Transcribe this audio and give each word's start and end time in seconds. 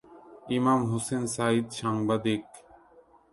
ইমাম 0.57 0.79
হোসেন 0.91 1.23
সাঈদ 1.35 1.65
সাংবাদিক। 1.79 2.43